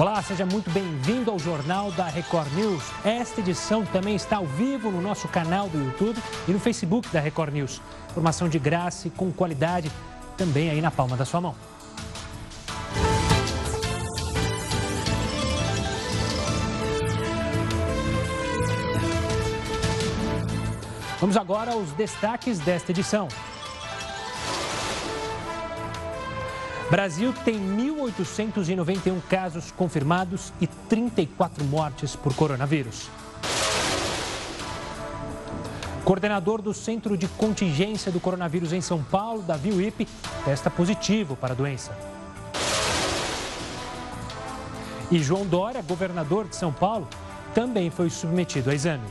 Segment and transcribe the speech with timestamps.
[0.00, 2.82] Olá, seja muito bem-vindo ao Jornal da Record News.
[3.04, 7.20] Esta edição também está ao vivo no nosso canal do YouTube e no Facebook da
[7.20, 7.82] Record News.
[8.08, 9.92] Informação de graça e com qualidade
[10.38, 11.54] também aí na palma da sua mão.
[21.20, 23.28] Vamos agora aos destaques desta edição.
[26.90, 33.08] Brasil tem 1.891 casos confirmados e 34 mortes por coronavírus.
[36.04, 40.08] Coordenador do Centro de Contingência do Coronavírus em São Paulo, Davi Uip,
[40.44, 41.96] testa positivo para a doença.
[45.12, 47.08] E João Dória, governador de São Paulo,
[47.54, 49.06] também foi submetido a exame.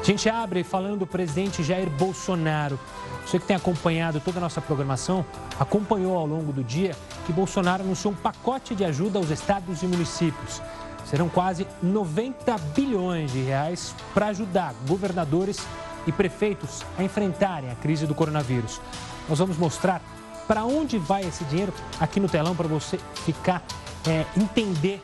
[0.00, 2.80] A gente abre falando do presidente Jair Bolsonaro.
[3.26, 5.24] Você que tem acompanhado toda a nossa programação,
[5.58, 9.86] acompanhou ao longo do dia que Bolsonaro anunciou um pacote de ajuda aos estados e
[9.86, 10.60] municípios.
[11.04, 15.58] Serão quase 90 bilhões de reais para ajudar governadores
[16.06, 18.80] e prefeitos a enfrentarem a crise do coronavírus.
[19.28, 20.02] Nós vamos mostrar
[20.46, 23.64] para onde vai esse dinheiro aqui no telão para você ficar,
[24.06, 25.00] é, entender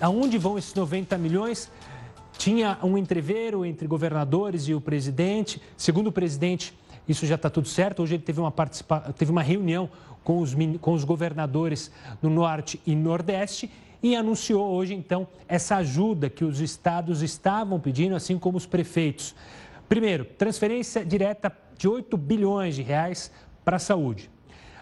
[0.00, 1.70] aonde vão esses 90 milhões.
[2.36, 5.62] Tinha um entreveiro entre governadores e o presidente.
[5.76, 6.76] Segundo o presidente,
[7.08, 8.02] isso já está tudo certo.
[8.02, 9.00] Hoje ele teve uma, participa...
[9.16, 9.88] teve uma reunião
[10.22, 11.90] com os, com os governadores
[12.22, 13.70] no Norte e Nordeste
[14.02, 19.34] e anunciou hoje, então, essa ajuda que os estados estavam pedindo, assim como os prefeitos.
[19.88, 23.30] Primeiro, transferência direta de 8 bilhões de reais
[23.64, 24.30] para a saúde.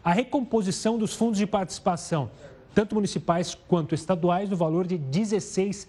[0.03, 2.33] A recomposição dos fundos de participação,
[2.75, 5.87] tanto municipais quanto estaduais, no valor de 16,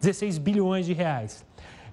[0.00, 1.44] 16 bilhões de reais.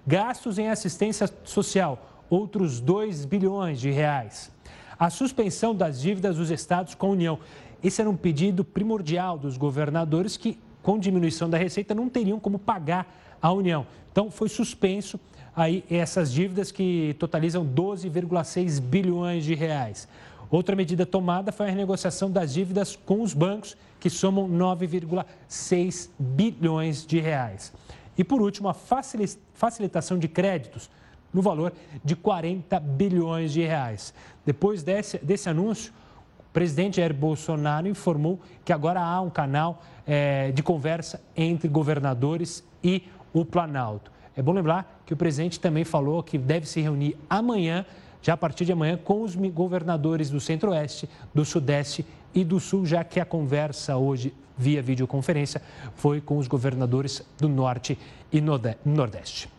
[0.08, 4.52] Gastos em assistência social, outros 2 bilhões de reais.
[4.98, 7.40] A suspensão das dívidas dos estados com a União.
[7.84, 12.58] Esse era um pedido primordial dos governadores que, com diminuição da receita, não teriam como
[12.58, 13.86] pagar a União.
[14.12, 15.20] Então, foi suspenso
[15.56, 20.08] aí essas dívidas que totalizam 12,6 bilhões de reais.
[20.50, 27.06] Outra medida tomada foi a renegociação das dívidas com os bancos, que somam 9,6 bilhões
[27.06, 27.74] de reais.
[28.18, 30.90] E, por último, a facilitação de créditos
[31.34, 31.74] no valor
[32.04, 34.14] de 40 bilhões de reais.
[34.46, 35.92] Depois desse, desse anúncio,
[36.40, 42.64] o presidente Jair Bolsonaro informou que agora há um canal é, de conversa entre governadores
[42.84, 44.12] e o Planalto.
[44.36, 47.86] É bom lembrar que o presidente também falou que deve se reunir amanhã,
[48.22, 52.86] já a partir de amanhã, com os governadores do Centro-Oeste, do Sudeste e do Sul,
[52.86, 55.62] já que a conversa hoje, via videoconferência,
[55.96, 57.98] foi com os governadores do Norte
[58.32, 59.50] e Nordeste.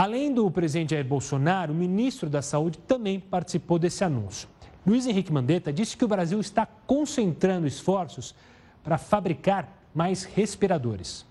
[0.00, 4.48] Além do presidente Jair Bolsonaro, o ministro da Saúde também participou desse anúncio.
[4.86, 8.34] Luiz Henrique Mandetta disse que o Brasil está concentrando esforços
[8.82, 11.26] para fabricar mais respiradores.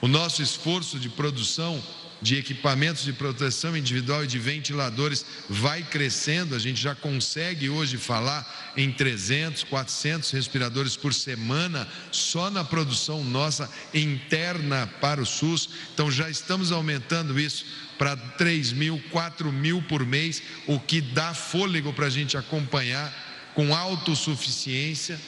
[0.00, 1.82] O nosso esforço de produção
[2.22, 6.54] de equipamentos de proteção individual e de ventiladores vai crescendo.
[6.54, 13.24] A gente já consegue hoje falar em 300, 400 respiradores por semana só na produção
[13.24, 15.68] nossa interna para o SUS.
[15.92, 17.66] Então já estamos aumentando isso
[17.98, 23.12] para 3 mil, 4 mil por mês, o que dá fôlego para a gente acompanhar
[23.54, 25.20] com autossuficiência.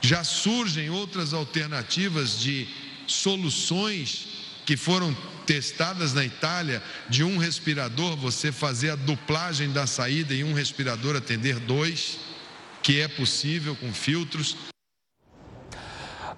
[0.00, 2.68] Já surgem outras alternativas de
[3.06, 4.28] soluções
[4.64, 10.42] que foram testadas na Itália, de um respirador você fazer a duplagem da saída e
[10.42, 12.18] um respirador atender dois,
[12.82, 14.56] que é possível com filtros.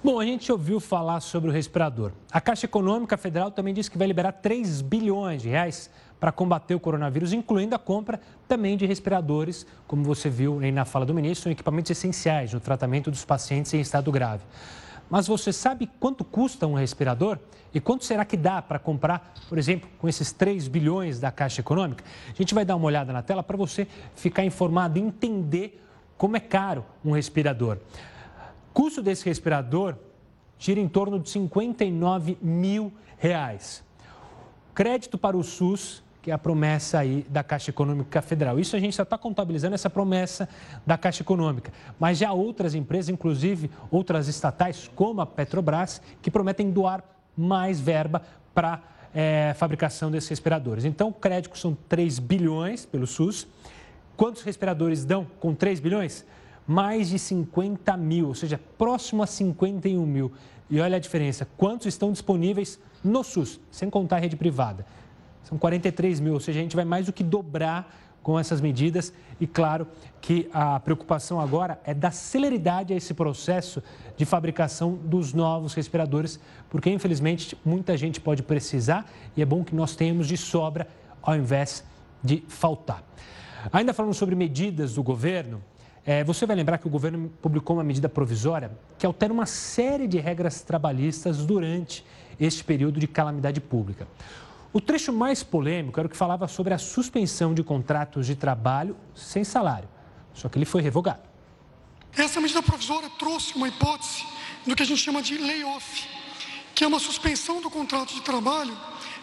[0.05, 2.13] Bom, a gente ouviu falar sobre o respirador.
[2.31, 5.91] A Caixa Econômica Federal também disse que vai liberar 3 bilhões de reais
[6.21, 10.85] para combater o coronavírus, incluindo a compra também de respiradores, como você viu aí na
[10.85, 14.45] fala do ministro, são equipamentos essenciais no tratamento dos pacientes em estado grave.
[15.11, 17.39] Mas você sabe quanto custa um respirador?
[17.73, 21.61] E quanto será que dá para comprar, por exemplo, com esses 3 bilhões da Caixa
[21.61, 22.05] Econômica?
[22.29, 25.83] A gente vai dar uma olhada na tela para você ficar informado e entender
[26.17, 27.79] como é caro um respirador.
[28.71, 29.97] O custo desse respirador
[30.59, 33.85] gira em torno de 59 mil reais.
[34.75, 38.59] Crédito para o SUS que é a promessa aí da Caixa Econômica Federal.
[38.59, 40.49] Isso a gente só está contabilizando essa promessa
[40.87, 41.73] da Caixa Econômica.
[41.99, 47.03] Mas já outras empresas, inclusive outras estatais, como a Petrobras, que prometem doar
[47.37, 48.23] mais verba
[48.53, 48.83] para
[49.15, 50.85] é, fabricação desses respiradores.
[50.85, 53.47] Então, o crédito são 3 bilhões pelo SUS.
[54.17, 56.25] Quantos respiradores dão com 3 bilhões?
[56.67, 60.33] Mais de 50 mil, ou seja, próximo a 51 mil.
[60.69, 64.85] E olha a diferença, quantos estão disponíveis no SUS, sem contar a rede privada?
[65.49, 67.91] São 43 mil, ou seja, a gente vai mais do que dobrar
[68.23, 69.87] com essas medidas e, claro,
[70.21, 73.83] que a preocupação agora é dar celeridade a esse processo
[74.15, 79.75] de fabricação dos novos respiradores, porque, infelizmente, muita gente pode precisar e é bom que
[79.75, 80.87] nós tenhamos de sobra
[81.23, 81.83] ao invés
[82.23, 83.03] de faltar.
[83.73, 85.63] Ainda falando sobre medidas do governo,
[86.05, 90.07] é, você vai lembrar que o governo publicou uma medida provisória que altera uma série
[90.07, 92.05] de regras trabalhistas durante
[92.39, 94.07] este período de calamidade pública.
[94.73, 98.97] O trecho mais polêmico era o que falava sobre a suspensão de contratos de trabalho
[99.15, 99.89] sem salário,
[100.35, 101.23] só que ele foi revogado.
[102.17, 104.25] Essa medida provisória trouxe uma hipótese
[104.67, 106.07] do que a gente chama de layoff,
[106.75, 108.77] que é uma suspensão do contrato de trabalho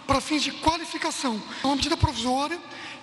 [0.08, 1.42] para fins de qualificação.
[1.64, 2.60] É uma medida provisória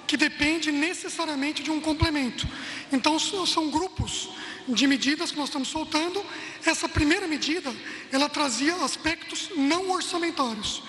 [0.07, 2.47] que depende necessariamente de um complemento.
[2.93, 4.29] Então, são grupos
[4.69, 6.23] de medidas que nós estamos soltando.
[6.67, 7.73] Essa primeira medida,
[8.11, 10.83] ela trazia aspectos não orçamentários.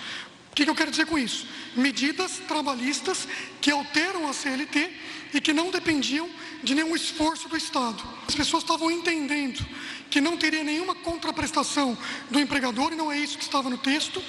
[0.54, 1.48] O que eu quero dizer com isso?
[1.74, 3.26] Medidas trabalhistas
[3.60, 4.88] que alteram a CLT
[5.34, 6.30] e que não dependiam
[6.62, 8.00] de nenhum esforço do Estado.
[8.28, 9.66] As pessoas estavam entendendo
[10.08, 11.98] que não teria nenhuma contraprestação
[12.30, 14.22] do empregador, e não é isso que estava no texto.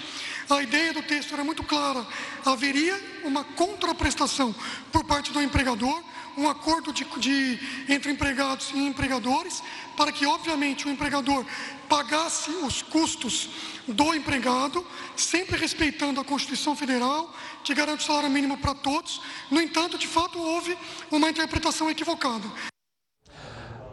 [0.49, 2.03] A ideia do texto era muito clara:
[2.43, 4.53] haveria uma contraprestação
[4.91, 6.03] por parte do empregador,
[6.35, 9.61] um acordo de, de, entre empregados e empregadores,
[9.95, 11.45] para que, obviamente, o empregador
[11.89, 13.49] pagasse os custos
[13.87, 14.85] do empregado,
[15.15, 17.33] sempre respeitando a Constituição Federal,
[17.63, 19.21] que garante o salário mínimo para todos.
[19.49, 20.77] No entanto, de fato, houve
[21.11, 22.45] uma interpretação equivocada.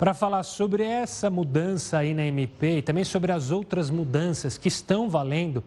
[0.03, 4.67] Para falar sobre essa mudança aí na MP e também sobre as outras mudanças que
[4.67, 5.63] estão valendo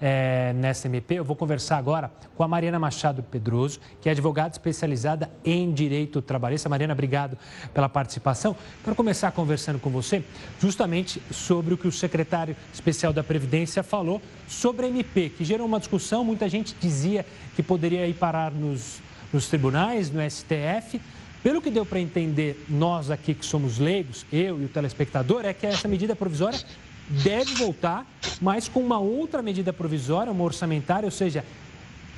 [0.00, 4.52] é, nessa MP, eu vou conversar agora com a Mariana Machado Pedroso, que é advogada
[4.52, 6.68] especializada em direito trabalhista.
[6.68, 7.36] Mariana, obrigado
[7.74, 8.54] pela participação.
[8.84, 10.22] Para começar conversando com você,
[10.60, 15.66] justamente sobre o que o secretário especial da Previdência falou sobre a MP, que gerou
[15.66, 16.24] uma discussão.
[16.24, 17.26] Muita gente dizia
[17.56, 19.02] que poderia ir parar nos,
[19.32, 21.00] nos tribunais, no STF.
[21.42, 25.54] Pelo que deu para entender, nós aqui que somos leigos, eu e o telespectador, é
[25.54, 26.60] que essa medida provisória
[27.08, 28.06] deve voltar,
[28.40, 31.44] mas com uma outra medida provisória, uma orçamentária, ou seja,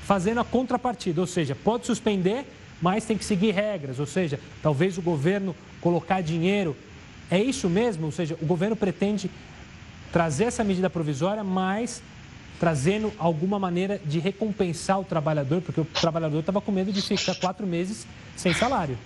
[0.04, 2.44] fazendo a contrapartida, ou seja, pode suspender,
[2.80, 6.76] mas tem que seguir regras, ou seja, talvez o governo colocar dinheiro.
[7.30, 8.06] É isso mesmo?
[8.06, 9.30] Ou seja, o governo pretende
[10.12, 12.02] trazer essa medida provisória, mas
[12.58, 17.36] trazendo alguma maneira de recompensar o trabalhador, porque o trabalhador estava com medo de ficar
[17.36, 18.98] quatro meses sem salário.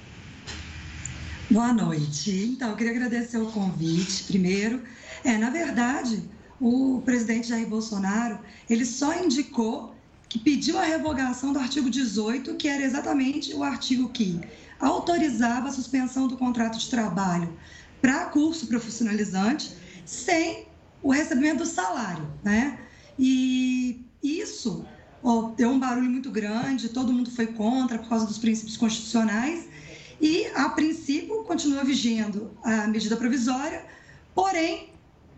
[1.49, 2.51] Boa noite.
[2.53, 4.83] Então, eu queria agradecer o convite, primeiro.
[5.23, 6.29] É, na verdade,
[6.61, 9.95] o presidente Jair Bolsonaro, ele só indicou
[10.29, 14.41] que pediu a revogação do artigo 18, que era exatamente o artigo que
[14.81, 17.57] autorizava a suspensão do contrato de trabalho
[18.03, 19.73] para curso profissionalizante
[20.05, 20.67] sem
[21.01, 22.77] o recebimento do salário, né?
[23.17, 24.85] E isso
[25.57, 29.76] deu um barulho muito grande, todo mundo foi contra por causa dos princípios constitucionais
[30.21, 33.85] e, a princípio, continua vigendo a medida provisória,
[34.35, 34.91] porém,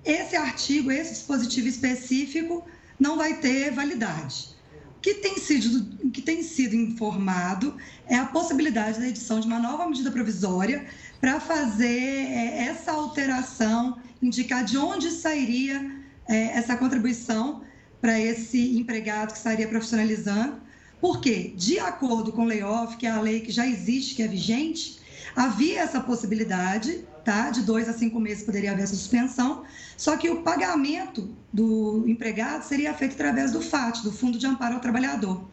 [0.05, 2.65] esse artigo, esse dispositivo específico,
[2.99, 4.57] não vai ter validade.
[4.97, 7.77] O que tem sido, que tem sido informado
[8.07, 10.87] é a possibilidade da edição de uma nova medida provisória
[11.21, 17.63] para fazer é, essa alteração, indicar de onde sairia é, essa contribuição
[18.01, 20.68] para esse empregado que estaria profissionalizando
[21.01, 24.29] porque, de acordo com o layoff, que é a lei que já existe, que é
[24.29, 24.99] vigente,
[25.35, 27.51] havia essa possibilidade, tá?
[27.51, 29.65] De dois a cinco meses poderia haver essa suspensão,
[29.97, 34.75] só que o pagamento do empregado seria feito através do FAT, do Fundo de Amparo
[34.75, 35.45] ao Trabalhador.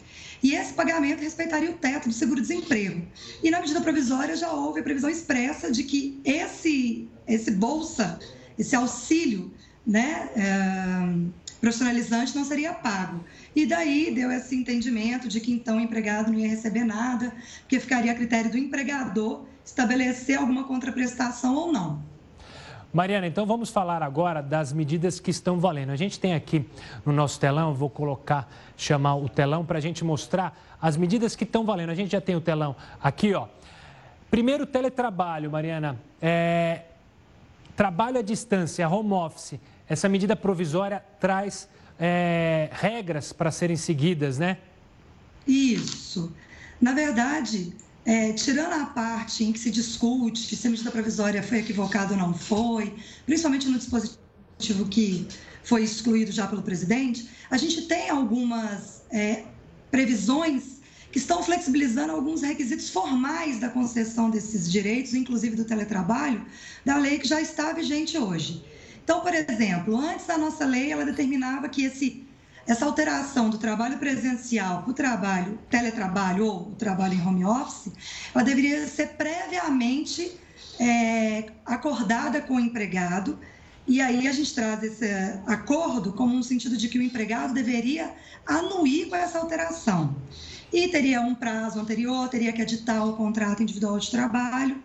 [0.41, 3.01] E esse pagamento respeitaria o teto do seguro-desemprego.
[3.41, 8.19] E na medida provisória já houve a previsão expressa de que esse, esse bolsa,
[8.57, 9.51] esse auxílio,
[9.85, 10.29] né?
[10.35, 13.25] É profissionalizante não seria pago.
[13.55, 17.79] E daí deu esse entendimento de que então o empregado não ia receber nada, porque
[17.79, 22.03] ficaria a critério do empregador estabelecer alguma contraprestação ou não.
[22.93, 25.89] Mariana, então vamos falar agora das medidas que estão valendo.
[25.89, 26.63] A gente tem aqui
[27.03, 31.45] no nosso telão, vou colocar, chamar o telão para a gente mostrar as medidas que
[31.45, 31.89] estão valendo.
[31.89, 33.47] A gente já tem o telão aqui, ó.
[34.29, 35.99] Primeiro, teletrabalho, Mariana.
[36.21, 36.83] É...
[37.75, 41.67] Trabalho à distância, home office essa medida provisória traz
[41.99, 44.57] é, regras para serem seguidas, né?
[45.47, 46.33] Isso.
[46.81, 47.73] Na verdade,
[48.05, 52.19] é, tirando a parte em que se discute se a medida provisória foi equivocada ou
[52.19, 55.27] não foi, principalmente no dispositivo que
[55.63, 59.43] foi excluído já pelo presidente, a gente tem algumas é,
[59.89, 60.75] previsões
[61.11, 66.45] que estão flexibilizando alguns requisitos formais da concessão desses direitos, inclusive do teletrabalho,
[66.83, 68.63] da lei que já está vigente hoje.
[69.05, 72.25] Então, por exemplo, antes a nossa lei ela determinava que esse
[72.67, 77.93] essa alteração do trabalho presencial para o trabalho, teletrabalho ou o trabalho em home office,
[78.33, 80.35] ela deveria ser previamente
[80.79, 83.37] é, acordada com o empregado.
[83.87, 85.05] E aí a gente traz esse
[85.45, 88.11] acordo como um sentido de que o empregado deveria
[88.47, 90.15] anuir com essa alteração.
[90.73, 94.83] E teria um prazo anterior, teria que editar o contrato individual de trabalho.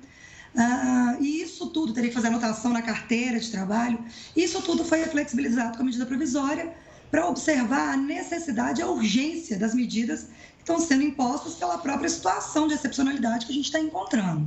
[0.56, 3.98] Ah, e isso tudo, teria que fazer anotação na carteira de trabalho.
[4.34, 6.74] Isso tudo foi flexibilizado com a medida provisória
[7.10, 12.68] para observar a necessidade a urgência das medidas que estão sendo impostas pela própria situação
[12.68, 14.46] de excepcionalidade que a gente está encontrando.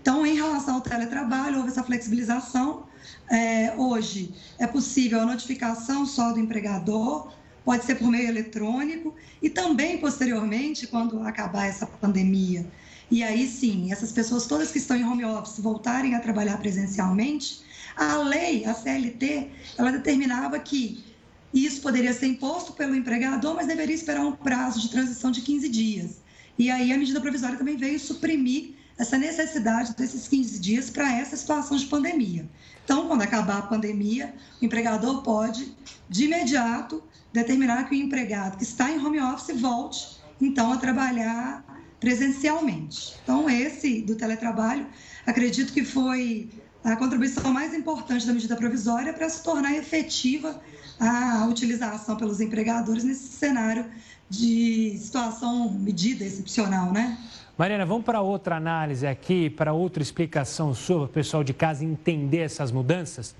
[0.00, 2.86] Então, em relação ao teletrabalho, houve essa flexibilização.
[3.30, 7.30] É, hoje é possível a notificação só do empregador,
[7.64, 12.66] pode ser por meio eletrônico e também posteriormente, quando acabar essa pandemia.
[13.10, 17.62] E aí sim, essas pessoas todas que estão em home office voltarem a trabalhar presencialmente,
[17.96, 21.04] a lei, a CLT, ela determinava que
[21.52, 25.68] isso poderia ser imposto pelo empregador, mas deveria esperar um prazo de transição de 15
[25.68, 26.18] dias.
[26.58, 31.36] E aí a medida provisória também veio suprimir essa necessidade desses 15 dias para essa
[31.36, 32.48] situação de pandemia.
[32.84, 35.72] Então, quando acabar a pandemia, o empregador pode,
[36.08, 41.64] de imediato, determinar que o empregado que está em home office volte, então, a trabalhar
[42.00, 43.14] presencialmente.
[43.22, 44.86] Então, esse do teletrabalho,
[45.26, 46.48] acredito que foi
[46.84, 50.60] a contribuição mais importante da medida provisória para se tornar efetiva
[51.00, 53.86] a utilização pelos empregadores nesse cenário
[54.28, 57.18] de situação medida excepcional, né?
[57.56, 62.38] Mariana, vamos para outra análise aqui, para outra explicação sua, o pessoal de casa entender
[62.38, 63.34] essas mudanças.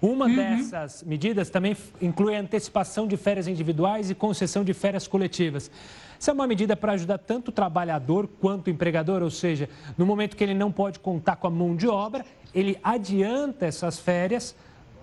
[0.00, 0.36] Uma uhum.
[0.36, 5.70] dessas medidas também inclui a antecipação de férias individuais e concessão de férias coletivas.
[6.18, 10.06] Essa é uma medida para ajudar tanto o trabalhador quanto o empregador, ou seja, no
[10.06, 14.54] momento que ele não pode contar com a mão de obra, ele adianta essas férias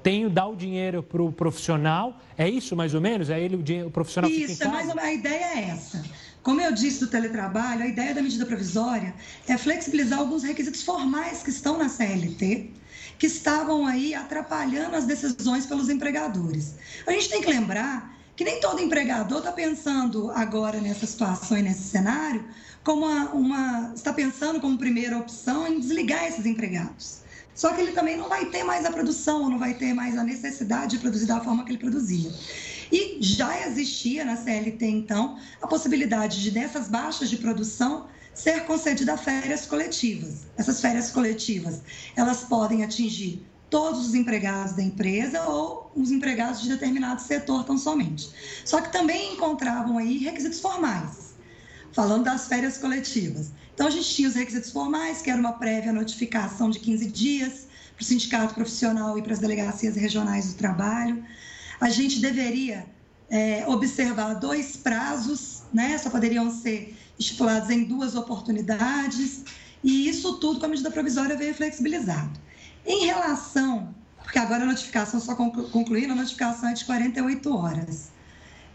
[0.08, 3.30] tenho dá o dinheiro para o profissional, é isso mais ou menos?
[3.30, 4.88] É ele o, dinheiro, o profissional isso, fica em casa?
[4.88, 6.01] Isso, a ideia é essa.
[6.42, 9.13] Como eu disse do teletrabalho, a ideia da medida provisória
[9.50, 12.72] é flexibilizar alguns requisitos formais que estão na CLT,
[13.18, 16.76] que estavam aí atrapalhando as decisões pelos empregadores.
[17.06, 21.62] A gente tem que lembrar que nem todo empregador está pensando agora nessa situação e
[21.64, 22.46] nesse cenário
[22.84, 27.20] como uma, uma está pensando como primeira opção em desligar esses empregados.
[27.54, 30.24] Só que ele também não vai ter mais a produção, não vai ter mais a
[30.24, 32.32] necessidade de produzir da forma que ele produzia.
[32.92, 38.06] E já existia na CLT, então, a possibilidade de, nessas baixas de produção,
[38.38, 40.46] ser concedida férias coletivas.
[40.56, 41.82] Essas férias coletivas,
[42.15, 47.77] elas podem atingir todos os empregados da empresa ou os empregados de determinado setor tão
[47.77, 48.29] somente.
[48.63, 51.34] Só que também encontravam aí requisitos formais,
[51.91, 53.51] falando das férias coletivas.
[53.74, 57.67] Então, a gente tinha os requisitos formais, que era uma prévia notificação de 15 dias
[57.96, 61.24] para o sindicato profissional e para as delegacias regionais do trabalho.
[61.82, 62.86] A gente deveria
[63.29, 65.98] é, observar dois prazos, né?
[65.98, 69.44] só poderiam ser estipulados em duas oportunidades,
[69.84, 72.40] e isso tudo com a medida provisória veio flexibilizado.
[72.86, 73.94] Em relação,
[74.24, 78.10] porque agora a notificação só concluindo, a notificação é de 48 horas.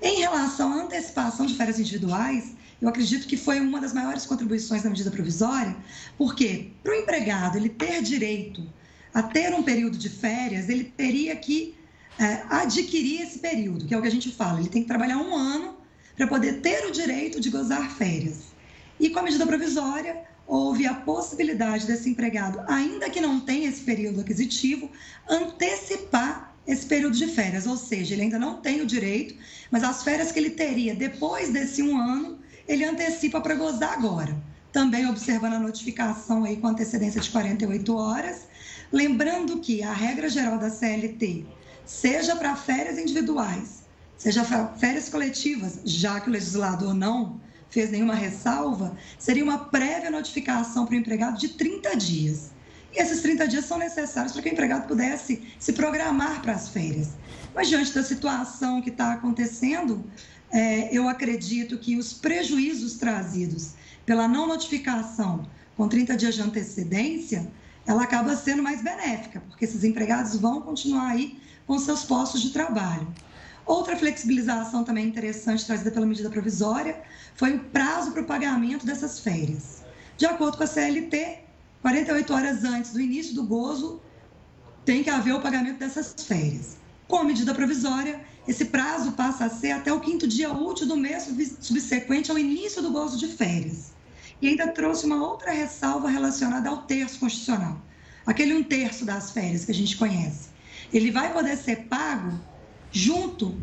[0.00, 4.82] Em relação à antecipação de férias individuais, eu acredito que foi uma das maiores contribuições
[4.82, 5.76] da medida provisória,
[6.18, 8.66] porque para o empregado ele ter direito
[9.14, 11.76] a ter um período de férias, ele teria que
[12.18, 15.18] é, adquirir esse período, que é o que a gente fala, ele tem que trabalhar
[15.18, 15.76] um ano
[16.16, 18.52] para poder ter o direito de gozar férias.
[18.98, 23.82] E com a medida provisória, houve a possibilidade desse empregado, ainda que não tenha esse
[23.82, 24.90] período aquisitivo,
[25.28, 29.34] antecipar esse período de férias, ou seja, ele ainda não tem o direito,
[29.70, 32.38] mas as férias que ele teria depois desse um ano,
[32.68, 34.36] ele antecipa para gozar agora.
[34.70, 38.46] Também observando a notificação aí com antecedência de 48 horas.
[38.90, 41.44] Lembrando que a regra geral da CLT,
[41.84, 43.81] seja para férias individuais,
[44.22, 44.44] seja
[44.78, 50.94] férias coletivas, já que o legislador não fez nenhuma ressalva, seria uma prévia notificação para
[50.94, 52.52] o empregado de 30 dias.
[52.92, 56.68] E esses 30 dias são necessários para que o empregado pudesse se programar para as
[56.68, 57.08] férias.
[57.52, 60.04] Mas diante da situação que está acontecendo,
[60.52, 63.72] é, eu acredito que os prejuízos trazidos
[64.06, 67.50] pela não notificação com 30 dias de antecedência,
[67.84, 72.50] ela acaba sendo mais benéfica, porque esses empregados vão continuar aí com seus postos de
[72.50, 73.12] trabalho.
[73.64, 77.00] Outra flexibilização também interessante trazida pela medida provisória
[77.34, 79.82] foi o prazo para o pagamento dessas férias.
[80.16, 81.38] De acordo com a CLT,
[81.80, 84.00] 48 horas antes do início do gozo,
[84.84, 86.76] tem que haver o pagamento dessas férias.
[87.06, 90.96] Com a medida provisória, esse prazo passa a ser até o quinto dia útil do
[90.96, 91.28] mês
[91.60, 93.92] subsequente ao início do gozo de férias.
[94.40, 97.80] E ainda trouxe uma outra ressalva relacionada ao terço constitucional,
[98.26, 100.48] aquele um terço das férias que a gente conhece.
[100.92, 102.40] Ele vai poder ser pago
[102.92, 103.56] junto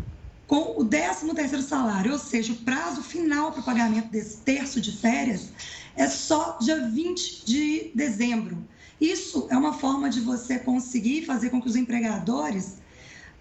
[0.47, 4.91] com o 13º salário, ou seja, o prazo final para o pagamento desse terço de
[4.91, 5.49] férias
[5.95, 8.57] é só dia 20 de dezembro.
[8.99, 12.77] Isso é uma forma de você conseguir fazer com que os empregadores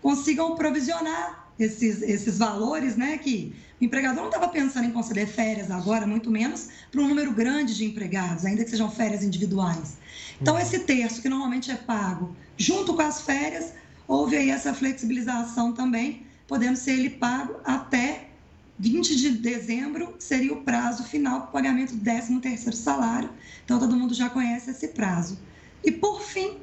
[0.02, 3.18] consigam provisionar esses, esses valores, né?
[3.18, 7.32] Que o empregador não estava pensando em conceder férias agora, muito menos para um número
[7.32, 9.96] grande de empregados, ainda que sejam férias individuais.
[10.40, 10.60] Então, uhum.
[10.60, 13.72] esse terço, que normalmente é pago junto com as férias,
[14.08, 18.30] houve aí essa flexibilização também podendo ser ele pago até
[18.78, 23.28] 20 de dezembro, seria o prazo final para o pagamento do 13º salário.
[23.64, 25.38] Então, todo mundo já conhece esse prazo.
[25.84, 26.56] E, por fim,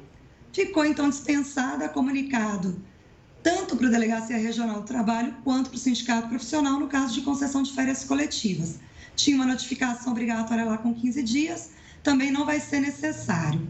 [0.52, 2.82] ficou então dispensada comunicado
[3.42, 7.20] tanto para a Delegacia Regional do Trabalho quanto para o Sindicato Profissional no caso de
[7.20, 8.80] concessão de férias coletivas.
[9.14, 11.70] Tinha uma notificação obrigatória lá com 15 dias,
[12.02, 13.64] também não vai ser necessário.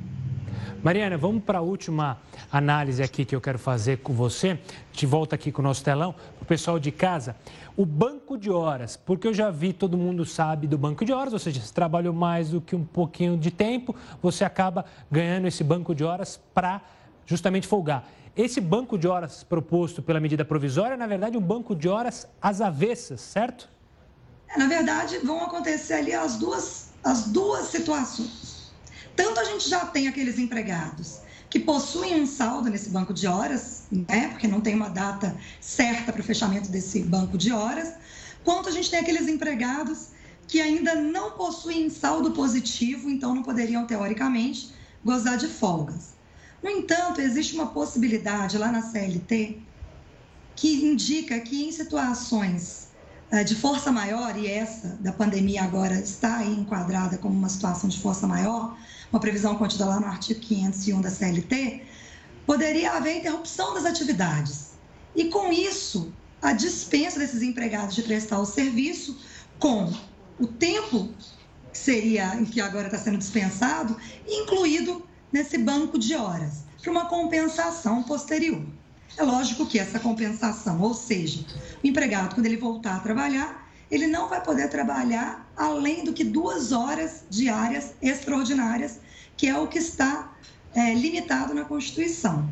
[0.83, 2.19] Mariana, vamos para a última
[2.51, 4.59] análise aqui que eu quero fazer com você.
[4.93, 7.37] Gente volta aqui com o nosso telão, o pessoal de casa.
[7.77, 11.33] O banco de horas, porque eu já vi, todo mundo sabe do banco de horas,
[11.33, 15.65] ou seja, se trabalhou mais do que um pouquinho de tempo, você acaba ganhando esse
[15.65, 16.81] banco de horas para
[17.27, 18.05] justamente folgar.
[18.37, 22.29] Esse banco de horas proposto pela medida provisória é, na verdade, um banco de horas
[22.41, 23.69] às avessas, certo?
[24.49, 28.56] É, na verdade, vão acontecer ali as duas, as duas situações.
[29.17, 31.19] Tanto a gente já tem aqueles empregados
[31.49, 36.13] que possuem um saldo nesse banco de horas, né, porque não tem uma data certa
[36.13, 37.95] para o fechamento desse banco de horas,
[38.45, 40.09] quanto a gente tem aqueles empregados
[40.47, 44.73] que ainda não possuem saldo positivo, então não poderiam, teoricamente,
[45.05, 46.15] gozar de folgas.
[46.63, 49.59] No entanto, existe uma possibilidade lá na CLT
[50.55, 52.89] que indica que em situações
[53.31, 58.01] eh, de força maior, e essa da pandemia agora está enquadrada como uma situação de
[58.01, 58.77] força maior,
[59.13, 61.83] uma previsão contida lá no artigo 501 da CLT,
[62.47, 64.71] poderia haver interrupção das atividades.
[65.15, 69.19] E com isso, a dispensa desses empregados de prestar o serviço
[69.59, 69.93] com
[70.39, 71.09] o tempo
[71.73, 73.97] que seria em que agora está sendo dispensado,
[74.29, 78.63] incluído nesse banco de horas, para uma compensação posterior.
[79.17, 81.45] É lógico que essa compensação, ou seja,
[81.83, 86.25] o empregado, quando ele voltar a trabalhar, ele não vai poder trabalhar além do que
[86.25, 89.01] duas horas diárias extraordinárias,
[89.37, 90.33] que é o que está
[90.75, 92.49] é, limitado na Constituição.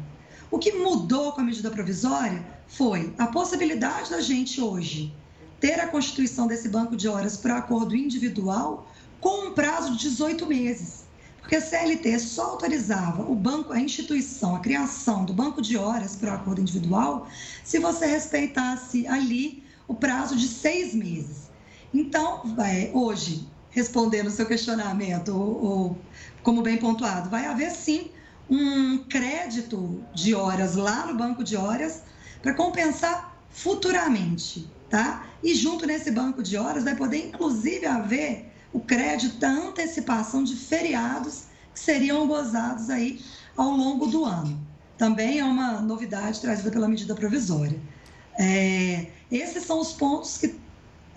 [0.50, 5.14] O que mudou com a medida provisória foi a possibilidade da gente hoje
[5.60, 8.86] ter a constituição desse banco de horas para acordo individual
[9.20, 11.04] com um prazo de 18 meses.
[11.40, 16.16] Porque a CLT só autorizava o banco, a instituição, a criação do banco de horas
[16.16, 17.28] para acordo individual
[17.62, 21.50] se você respeitasse ali o prazo de seis meses.
[21.92, 25.98] Então, é, hoje, respondendo o seu questionamento, ou,
[26.44, 28.12] como bem pontuado, vai haver sim
[28.48, 32.02] um crédito de horas lá no banco de horas
[32.42, 35.26] para compensar futuramente, tá?
[35.42, 40.54] E junto nesse banco de horas vai poder inclusive haver o crédito da antecipação de
[40.54, 43.24] feriados que seriam gozados aí
[43.56, 44.60] ao longo do ano.
[44.98, 47.80] Também é uma novidade trazida pela medida provisória.
[48.38, 50.54] É, esses são os pontos que,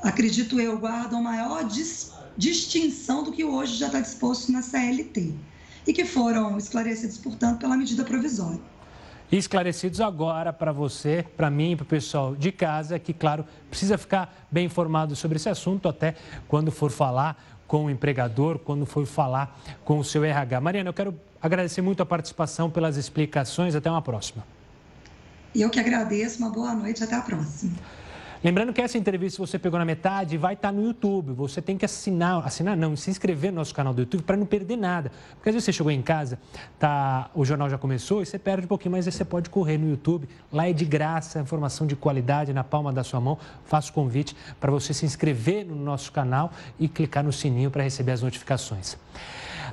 [0.01, 5.33] acredito eu, guardam maior dis, distinção do que hoje já está disposto na CLT
[5.87, 8.59] e que foram esclarecidos, portanto, pela medida provisória.
[9.31, 13.97] esclarecidos agora para você, para mim e para o pessoal de casa, que, claro, precisa
[13.97, 16.15] ficar bem informado sobre esse assunto até
[16.47, 20.61] quando for falar com o empregador, quando for falar com o seu RH.
[20.61, 23.75] Mariana, eu quero agradecer muito a participação pelas explicações.
[23.75, 24.45] Até uma próxima.
[25.53, 27.73] E eu que agradeço, uma boa noite, até a próxima.
[28.43, 31.33] Lembrando que essa entrevista você pegou na metade vai estar no YouTube.
[31.33, 34.45] Você tem que assinar, assinar não, se inscrever no nosso canal do YouTube para não
[34.45, 35.11] perder nada.
[35.35, 36.39] Porque às vezes você chegou em casa,
[36.77, 39.89] tá, o jornal já começou e você perde um pouquinho, mas você pode correr no
[39.89, 40.29] YouTube.
[40.51, 43.39] Lá é de graça, informação de qualidade na palma da sua mão.
[43.65, 48.11] Faço convite para você se inscrever no nosso canal e clicar no sininho para receber
[48.11, 48.97] as notificações.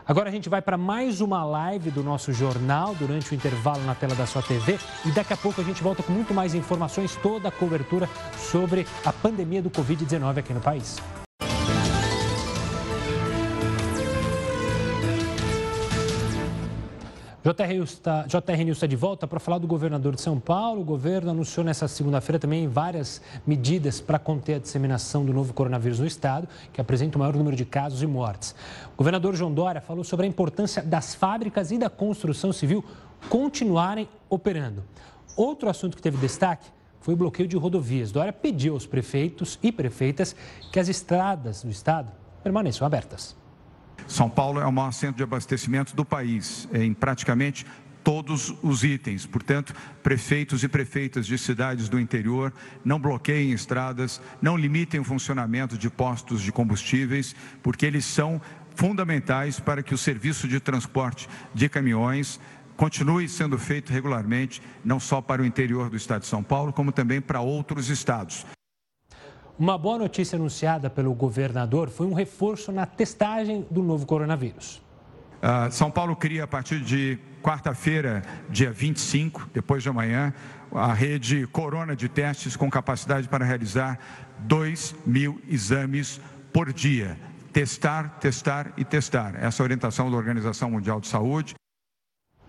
[0.06, 3.96] Agora a gente vai para mais uma live do nosso jornal durante o intervalo na
[3.96, 7.16] tela da sua TV e daqui a pouco a gente volta com muito mais informações,
[7.16, 8.08] toda a cobertura
[8.38, 11.02] sobre a pandemia do Covid-19 aqui no país.
[17.44, 20.80] JR News está, está de volta para falar do governador de São Paulo.
[20.80, 26.00] O governo anunciou nessa segunda-feira também várias medidas para conter a disseminação do novo coronavírus
[26.00, 28.56] no estado, que apresenta o maior número de casos e mortes.
[28.94, 32.82] O governador João Dória falou sobre a importância das fábricas e da construção civil
[33.28, 34.82] continuarem operando.
[35.36, 36.70] Outro assunto que teve destaque
[37.02, 38.10] foi o bloqueio de rodovias.
[38.10, 40.34] Dória pediu aos prefeitos e prefeitas
[40.72, 42.10] que as estradas do estado
[42.42, 43.36] permaneçam abertas.
[44.08, 47.66] São Paulo é o maior centro de abastecimento do país, em praticamente
[48.04, 49.26] todos os itens.
[49.26, 52.54] Portanto, prefeitos e prefeitas de cidades do interior
[52.84, 58.42] não bloqueiem estradas, não limitem o funcionamento de postos de combustíveis, porque eles são
[58.76, 62.40] fundamentais para que o serviço de transporte de caminhões
[62.76, 66.92] continue sendo feito regularmente, não só para o interior do estado de São Paulo, como
[66.92, 68.46] também para outros estados.
[69.58, 74.82] Uma boa notícia anunciada pelo governador foi um reforço na testagem do novo coronavírus.
[75.44, 80.34] Uh, São Paulo cria a partir de quarta-feira, dia 25, depois de amanhã,
[80.74, 84.00] a rede Corona de testes com capacidade para realizar
[84.40, 86.20] 2 mil exames
[86.52, 87.20] por dia.
[87.52, 89.36] Testar, testar e testar.
[89.36, 91.54] Essa é a orientação da Organização Mundial de Saúde.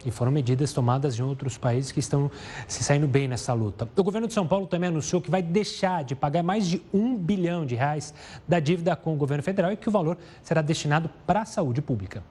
[0.04, 2.30] E foram medidas tomadas em outros países que estão
[2.68, 3.88] se saindo bem nessa luta.
[3.96, 7.16] O governo de São Paulo também anunciou que vai deixar de pagar mais de um
[7.16, 8.12] bilhão de reais
[8.46, 11.80] da dívida com o governo federal e que o valor será destinado para a saúde
[11.80, 12.22] pública.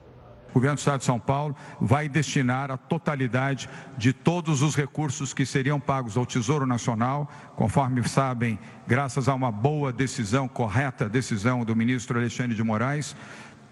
[0.50, 5.34] O governo do Estado de São Paulo vai destinar a totalidade de todos os recursos
[5.34, 8.56] que seriam pagos ao Tesouro Nacional, conforme sabem,
[8.86, 13.16] graças a uma boa decisão, correta decisão do ministro Alexandre de Moraes,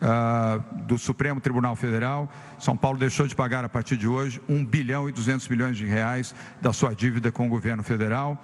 [0.03, 4.65] uh, do Supremo Tribunal Federal, São Paulo deixou de pagar a partir de hoje 1
[4.65, 8.43] bilhão e 200 milhões de reais da sua dívida com o governo federal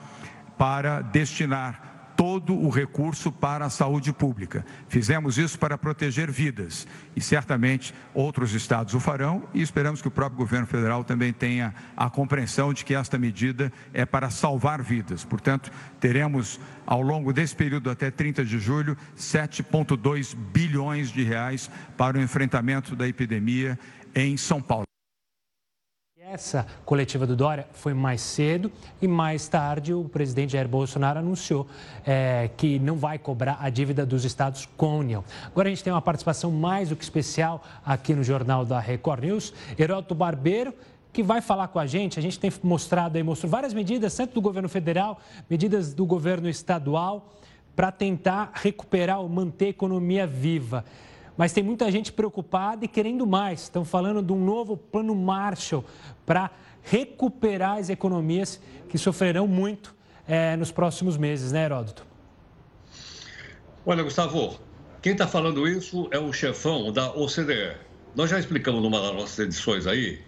[0.56, 1.87] para destinar
[2.18, 4.66] todo o recurso para a saúde pública.
[4.88, 10.10] Fizemos isso para proteger vidas e certamente outros estados o farão e esperamos que o
[10.10, 15.24] próprio governo federal também tenha a compreensão de que esta medida é para salvar vidas.
[15.24, 22.18] Portanto, teremos ao longo desse período até 30 de julho 7,2 bilhões de reais para
[22.18, 23.78] o enfrentamento da epidemia
[24.12, 24.87] em São Paulo.
[26.30, 31.66] Essa coletiva do Dória foi mais cedo e mais tarde o presidente Jair Bolsonaro anunciou
[32.06, 35.24] é, que não vai cobrar a dívida dos estados com a União.
[35.46, 39.24] Agora a gente tem uma participação mais do que especial aqui no Jornal da Record
[39.24, 39.54] News.
[39.78, 40.74] Heroto Barbeiro,
[41.14, 42.18] que vai falar com a gente.
[42.18, 46.46] A gente tem mostrado aí, mostrou várias medidas, tanto do governo federal, medidas do governo
[46.46, 47.32] estadual,
[47.74, 50.84] para tentar recuperar ou manter a economia viva
[51.38, 53.62] mas tem muita gente preocupada e querendo mais.
[53.62, 55.84] Estão falando de um novo plano Marshall
[56.26, 56.50] para
[56.82, 59.94] recuperar as economias que sofrerão muito
[60.26, 62.04] é, nos próximos meses, né, Heródoto?
[63.86, 64.58] Olha, Gustavo,
[65.00, 67.76] quem está falando isso é o chefão da OCDE.
[68.16, 70.20] Nós já explicamos numa das nossas edições aí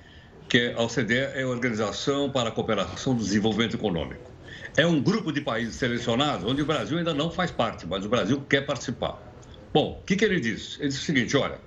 [0.48, 4.30] que a OCDE é a Organização para a Cooperação do Desenvolvimento Econômico.
[4.76, 8.08] É um grupo de países selecionados onde o Brasil ainda não faz parte, mas o
[8.08, 9.29] Brasil quer participar.
[9.72, 10.78] Bom, o que, que ele diz?
[10.80, 11.58] Ele diz o seguinte: olha,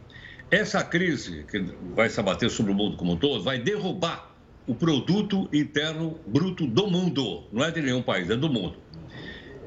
[0.52, 1.60] essa crise que
[1.96, 4.32] vai se abater sobre o mundo como um todo vai derrubar
[4.68, 8.78] o produto interno bruto do mundo, não é de nenhum país, é do mundo.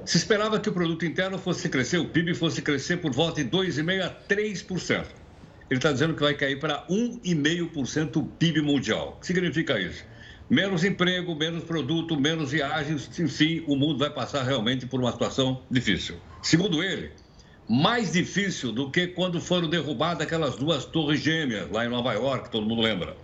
[0.04, 3.50] Se esperava que o produto interno fosse crescer, o PIB fosse crescer por volta de
[3.50, 5.06] 2,5% a 3%.
[5.68, 9.14] Ele está dizendo que vai cair para 1,5% o PIB mundial.
[9.16, 10.04] O que significa isso?
[10.48, 15.60] Menos emprego, menos produto, menos viagens, enfim, o mundo vai passar realmente por uma situação
[15.68, 16.14] difícil.
[16.40, 17.10] Segundo ele,
[17.68, 22.50] mais difícil do que quando foram derrubadas aquelas duas torres gêmeas lá em Nova York,
[22.50, 23.16] todo mundo lembra.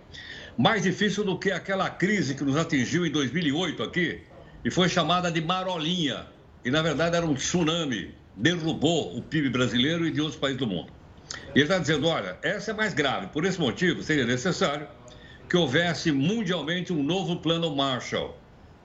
[0.57, 4.21] Mais difícil do que aquela crise que nos atingiu em 2008 aqui
[4.63, 6.27] e foi chamada de marolinha,
[6.63, 10.67] e na verdade era um tsunami, derrubou o PIB brasileiro e de outros países do
[10.67, 10.91] mundo.
[11.55, 14.87] E ele está dizendo: olha, essa é mais grave, por esse motivo seria necessário
[15.49, 18.37] que houvesse mundialmente um novo plano Marshall.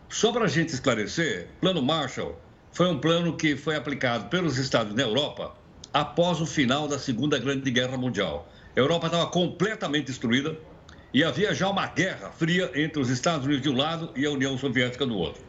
[0.08, 2.38] Só para a gente esclarecer, plano Marshall
[2.72, 5.54] foi um plano que foi aplicado pelos Estados na Europa
[5.92, 8.48] após o final da Segunda Grande Guerra Mundial.
[8.76, 10.56] A Europa estava completamente destruída
[11.12, 14.30] e havia já uma guerra fria entre os Estados Unidos de um lado e a
[14.30, 15.42] União Soviética do outro.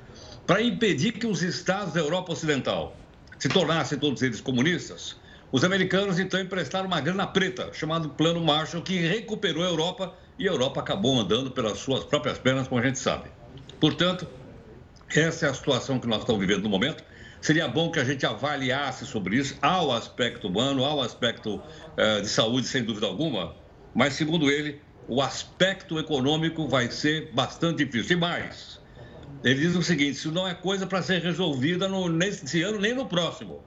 [0.47, 2.95] Para impedir que os estados da Europa Ocidental
[3.37, 5.17] se tornassem todos eles comunistas,
[5.51, 10.47] os americanos então emprestaram uma grana preta, chamada Plano Marshall, que recuperou a Europa e
[10.47, 13.29] a Europa acabou andando pelas suas próprias pernas, como a gente sabe.
[13.79, 14.27] Portanto,
[15.15, 17.03] essa é a situação que nós estamos vivendo no momento.
[17.41, 21.61] Seria bom que a gente avaliasse sobre isso, ao aspecto humano, ao aspecto
[21.95, 23.55] eh, de saúde, sem dúvida alguma,
[23.95, 28.17] mas, segundo ele, o aspecto econômico vai ser bastante difícil.
[28.17, 28.79] E mais,
[29.43, 32.93] ele diz o seguinte: isso não é coisa para ser resolvida no, nesse ano nem
[32.93, 33.63] no próximo.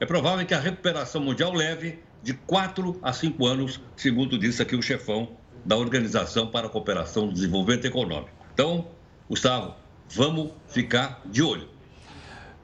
[0.00, 4.74] É provável que a recuperação mundial leve de quatro a cinco anos, segundo disse aqui
[4.74, 8.30] o chefão da Organização para a Cooperação e Desenvolvimento Econômico.
[8.54, 8.88] Então,
[9.28, 9.74] Gustavo,
[10.10, 11.68] vamos ficar de olho.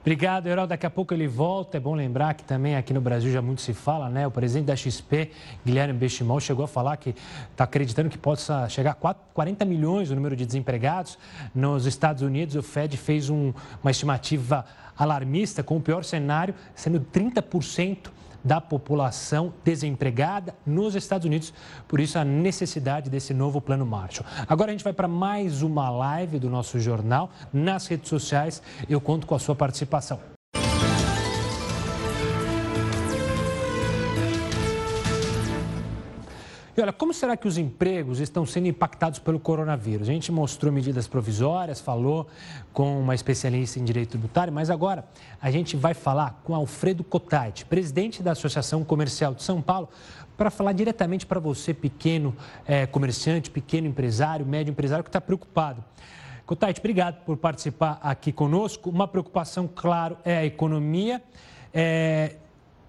[0.06, 0.68] Obrigado, Herói.
[0.68, 1.78] Daqui a pouco ele volta.
[1.78, 4.24] É bom lembrar que também aqui no Brasil já muito se fala, né?
[4.24, 5.32] O presidente da XP,
[5.64, 7.12] Guilherme Bestimão, chegou a falar que
[7.50, 11.18] está acreditando que possa chegar a 40 milhões o número de desempregados.
[11.52, 14.64] Nos Estados Unidos, o Fed fez um, uma estimativa
[14.96, 18.10] alarmista, com o pior cenário sendo 30%
[18.46, 21.52] da população desempregada nos Estados Unidos.
[21.88, 24.24] Por isso, a necessidade desse novo plano Marshall.
[24.48, 28.62] Agora a gente vai para mais uma live do nosso jornal nas redes sociais.
[28.88, 30.35] Eu conto com a sua participação.
[36.76, 40.10] E olha, como será que os empregos estão sendo impactados pelo coronavírus?
[40.10, 42.26] A gente mostrou medidas provisórias, falou
[42.70, 45.06] com uma especialista em direito tributário, mas agora
[45.40, 49.88] a gente vai falar com Alfredo Cotati, presidente da Associação Comercial de São Paulo,
[50.36, 52.36] para falar diretamente para você, pequeno
[52.66, 55.82] é, comerciante, pequeno empresário, médio empresário que está preocupado.
[56.44, 58.90] Cotati, obrigado por participar aqui conosco.
[58.90, 61.22] Uma preocupação, claro, é a economia.
[61.72, 62.36] É,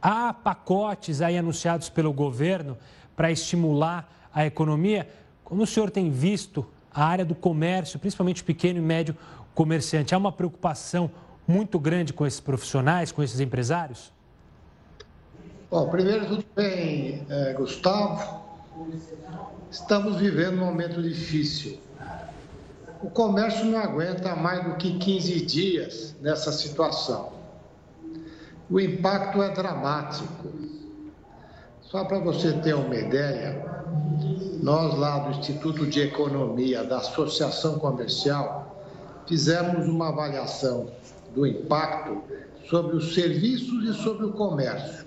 [0.02, 2.78] há pacotes aí anunciados pelo governo
[3.18, 5.10] para estimular a economia.
[5.44, 9.18] Como o senhor tem visto a área do comércio, principalmente pequeno e médio
[9.56, 11.10] comerciante, há uma preocupação
[11.48, 14.14] muito grande com esses profissionais, com esses empresários?
[15.72, 18.46] Bom, primeiro tudo bem, é, Gustavo.
[19.72, 21.80] Estamos vivendo um momento difícil.
[23.02, 27.32] O comércio não aguenta mais do que 15 dias nessa situação.
[28.70, 30.77] O impacto é dramático.
[31.90, 33.66] Só para você ter uma ideia,
[34.62, 38.84] nós lá do Instituto de Economia da Associação Comercial
[39.26, 40.92] fizemos uma avaliação
[41.34, 42.22] do impacto
[42.70, 45.06] sobre os serviços e sobre o comércio.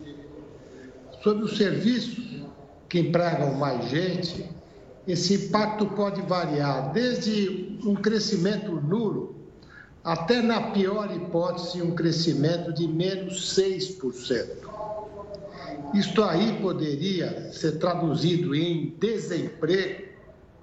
[1.23, 2.47] Sobre os serviços
[2.89, 4.49] que empregam mais gente,
[5.07, 9.35] esse impacto pode variar desde um crescimento nulo
[10.03, 14.70] até, na pior hipótese, um crescimento de menos 6%.
[15.95, 20.09] Isto aí poderia ser traduzido em desemprego,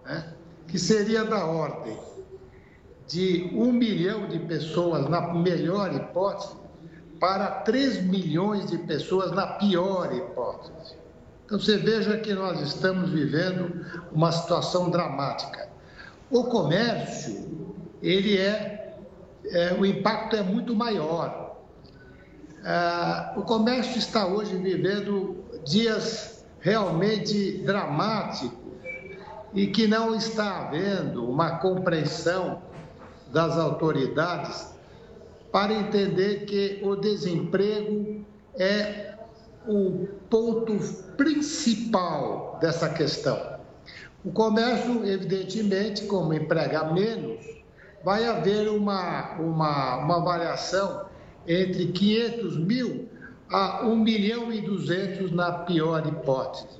[0.05, 0.33] né?
[0.67, 1.97] que seria da ordem
[3.07, 6.55] de um milhão de pessoas na melhor hipótese
[7.19, 10.95] para 3 milhões de pessoas na pior hipótese.
[11.45, 15.69] Então você veja que nós estamos vivendo uma situação dramática.
[16.29, 18.97] O comércio, ele é,
[19.45, 21.46] é o impacto é muito maior.
[22.69, 28.59] Ah, o comércio está hoje vivendo dias realmente dramáticos
[29.53, 32.61] e que não está havendo uma compreensão
[33.31, 34.67] das autoridades
[35.49, 38.25] para entender que o desemprego
[38.59, 39.13] é
[39.65, 40.77] o ponto
[41.15, 43.61] principal dessa questão.
[44.25, 47.45] O comércio, evidentemente, como emprega menos,
[48.03, 51.06] vai haver uma, uma, uma variação
[51.47, 53.07] entre 500 mil
[53.49, 56.79] a 1 milhão e 200 na pior hipótese.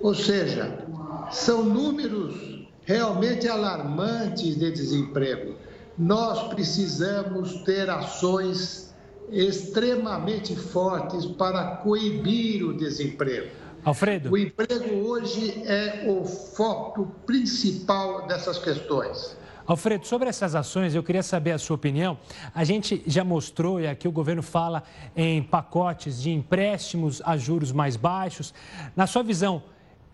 [0.00, 0.84] Ou seja,
[1.30, 5.56] são números realmente alarmantes de desemprego.
[5.96, 8.94] Nós precisamos ter ações
[9.30, 13.50] extremamente fortes para coibir o desemprego.
[13.84, 14.30] Alfredo.
[14.30, 19.36] O emprego hoje é o foco principal dessas questões.
[19.68, 22.16] Alfredo, sobre essas ações, eu queria saber a sua opinião.
[22.54, 24.82] A gente já mostrou, e aqui o governo fala
[25.14, 28.54] em pacotes de empréstimos a juros mais baixos.
[28.96, 29.62] Na sua visão,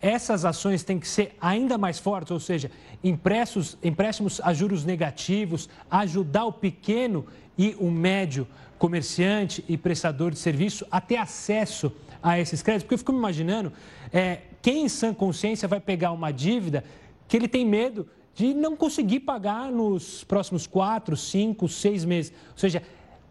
[0.01, 2.69] essas ações têm que ser ainda mais fortes, ou seja,
[3.03, 7.25] empréstimos, empréstimos a juros negativos, ajudar o pequeno
[7.57, 12.83] e o médio comerciante e prestador de serviço a ter acesso a esses créditos?
[12.87, 13.73] Porque eu fico me imaginando,
[14.13, 16.83] é, quem em sã consciência vai pegar uma dívida
[17.29, 22.33] que ele tem medo de não conseguir pagar nos próximos quatro, cinco, seis meses.
[22.53, 22.83] Ou seja,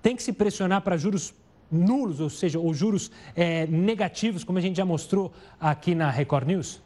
[0.02, 1.34] tem que se pressionar para juros
[1.72, 6.48] nulos, ou seja, ou juros é, negativos, como a gente já mostrou aqui na Record
[6.48, 6.82] News?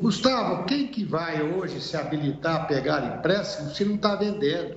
[0.00, 4.76] Gustavo, quem que vai hoje se habilitar a pegar empréstimo se não está vendendo?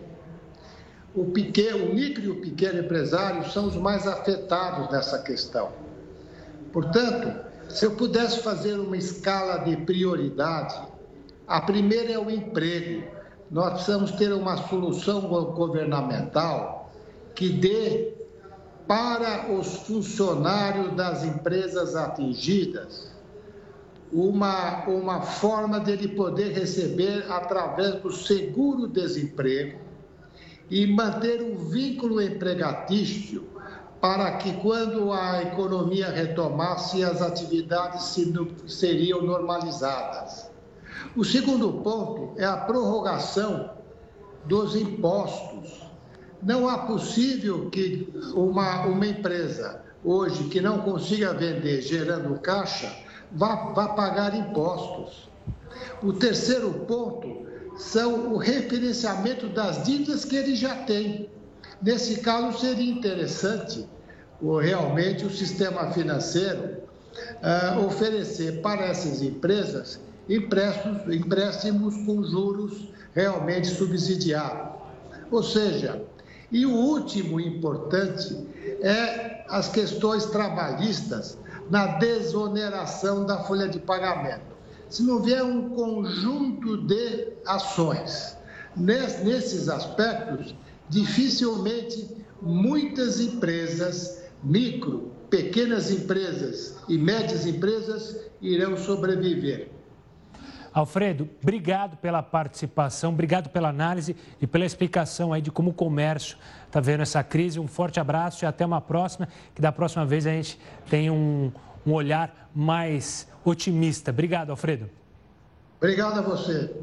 [1.13, 5.71] O, pequeno, o micro e o pequeno empresário são os mais afetados nessa questão.
[6.71, 10.75] Portanto, se eu pudesse fazer uma escala de prioridade,
[11.51, 13.03] a primeira é o emprego.
[13.49, 16.89] Nós precisamos ter uma solução governamental
[17.35, 18.13] que dê
[18.87, 23.11] para os funcionários das empresas atingidas
[24.13, 29.79] uma, uma forma dele poder receber através do seguro-desemprego
[30.69, 33.45] e manter um vínculo empregatício
[33.99, 38.17] para que, quando a economia retomasse, as atividades
[38.67, 40.50] seriam normalizadas.
[41.15, 43.71] O segundo ponto é a prorrogação
[44.45, 45.81] dos impostos.
[46.41, 52.95] Não é possível que uma, uma empresa hoje que não consiga vender gerando caixa
[53.31, 55.29] vá, vá pagar impostos.
[56.01, 57.45] O terceiro ponto
[57.77, 61.29] são o referenciamento das dívidas que ele já tem.
[61.81, 63.85] Nesse caso, seria interessante
[64.61, 66.83] realmente o sistema financeiro
[67.43, 74.79] uh, oferecer para essas empresas empréstimos, empréstimos com juros realmente subsidiados.
[75.29, 76.01] Ou seja,
[76.51, 78.37] e o último importante
[78.81, 81.37] é as questões trabalhistas
[81.69, 84.51] na desoneração da folha de pagamento.
[84.89, 88.35] Se não vier um conjunto de ações
[88.75, 90.53] nesses aspectos,
[90.89, 99.70] dificilmente muitas empresas, micro, pequenas empresas e médias empresas irão sobreviver.
[100.73, 106.37] Alfredo, obrigado pela participação, obrigado pela análise e pela explicação aí de como o comércio
[106.65, 107.59] está vendo essa crise.
[107.59, 110.57] Um forte abraço e até uma próxima, que da próxima vez a gente
[110.89, 111.51] tem um,
[111.85, 114.11] um olhar mais otimista.
[114.11, 114.89] Obrigado, Alfredo.
[115.77, 116.73] Obrigado a você.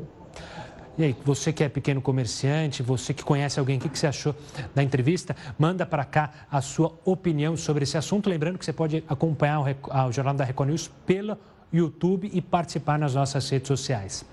[0.98, 4.34] E aí, você que é pequeno comerciante, você que conhece alguém, o que, você achou
[4.74, 5.36] da entrevista?
[5.56, 8.28] Manda para cá a sua opinião sobre esse assunto.
[8.28, 9.64] Lembrando que você pode acompanhar o,
[10.08, 11.38] o Jornal da Record News pela
[11.72, 14.24] YouTube e participar nas nossas redes sociais.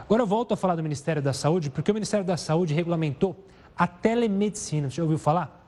[0.00, 3.46] Agora eu volto a falar do Ministério da Saúde, porque o Ministério da Saúde regulamentou
[3.76, 4.88] a telemedicina.
[4.88, 5.61] Você já ouviu falar?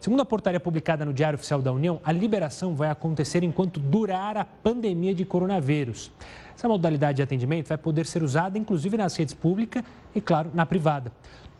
[0.00, 4.36] Segundo a portaria publicada no Diário Oficial da União, a liberação vai acontecer enquanto durar
[4.36, 6.10] a pandemia de coronavírus.
[6.56, 9.82] Essa modalidade de atendimento vai poder ser usada inclusive nas redes públicas
[10.14, 11.12] e, claro, na privada.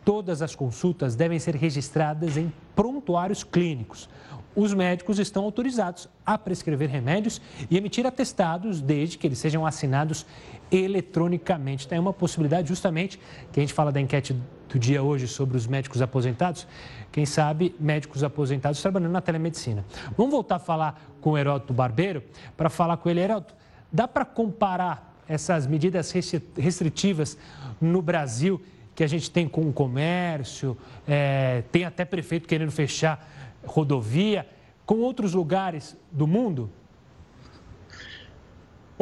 [0.03, 4.09] Todas as consultas devem ser registradas em prontuários clínicos
[4.55, 10.25] os médicos estão autorizados a prescrever remédios e emitir atestados desde que eles sejam assinados
[10.71, 11.87] eletronicamente.
[11.87, 13.19] Tem uma possibilidade, justamente,
[13.51, 14.35] que a gente fala da enquete
[14.69, 16.65] do dia hoje sobre os médicos aposentados,
[17.11, 19.85] quem sabe médicos aposentados trabalhando na telemedicina.
[20.17, 22.23] Vamos voltar a falar com o Heródoto Barbeiro
[22.55, 23.19] para falar com ele.
[23.19, 23.53] Heródoto,
[23.91, 26.11] dá para comparar essas medidas
[26.57, 27.37] restritivas
[27.79, 28.61] no Brasil
[28.95, 33.27] que a gente tem com o comércio, é, tem até prefeito querendo fechar
[33.65, 34.47] rodovia
[34.85, 36.69] com outros lugares do mundo?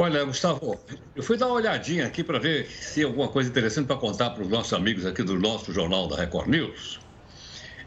[0.01, 0.79] Olha, Gustavo,
[1.13, 4.41] eu fui dar uma olhadinha aqui para ver se alguma coisa interessante para contar para
[4.41, 7.01] os nossos amigos aqui do nosso jornal da Record News.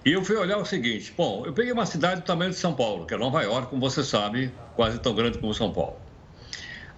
[0.04, 2.74] E eu fui olhar o seguinte: bom, eu peguei uma cidade do tamanho de São
[2.74, 5.96] Paulo, que é Nova York, como você sabe, quase tão grande como São Paulo.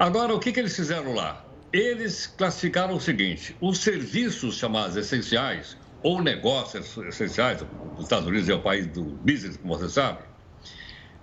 [0.01, 1.45] Agora, o que, que eles fizeram lá?
[1.73, 7.63] Eles classificaram o seguinte: os serviços chamados essenciais, ou negócios essenciais,
[7.97, 10.25] os Estados Unidos é o país do business, como você sabe,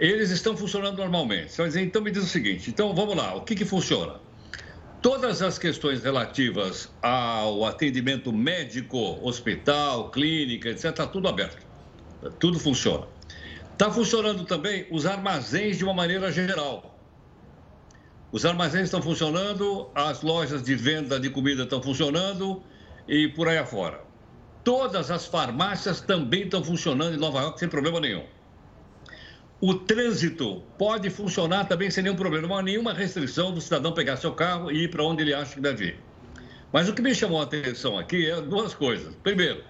[0.02, 1.54] eles estão funcionando normalmente.
[1.80, 4.20] Então me diz o seguinte, então vamos lá, o que, que funciona?
[5.00, 11.64] Todas as questões relativas ao atendimento médico, hospital, clínica, etc., está tudo aberto.
[12.40, 13.06] Tudo funciona.
[13.74, 17.00] Está funcionando também os armazéns de uma maneira geral.
[18.32, 22.64] Os armazéns estão funcionando, as lojas de venda de comida estão funcionando
[23.08, 24.02] e por aí afora.
[24.64, 28.24] Todas as farmácias também estão funcionando em Nova York sem problema nenhum.
[29.62, 34.18] O trânsito pode funcionar também sem nenhum problema, não há nenhuma restrição do cidadão pegar
[34.18, 36.00] seu carro e ir para onde ele acha que deve ir.
[36.74, 39.14] Mas o que me chamou a atenção aqui é duas coisas.
[39.22, 39.64] Primeiro,